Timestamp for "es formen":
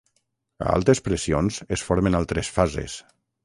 1.77-2.21